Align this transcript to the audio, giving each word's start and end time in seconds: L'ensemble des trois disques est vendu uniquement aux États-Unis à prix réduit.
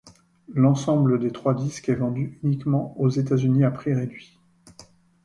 L'ensemble 0.55 1.19
des 1.19 1.29
trois 1.29 1.53
disques 1.53 1.89
est 1.89 1.93
vendu 1.93 2.39
uniquement 2.41 2.99
aux 2.99 3.09
États-Unis 3.09 3.63
à 3.63 3.69
prix 3.69 3.93
réduit. 3.93 4.35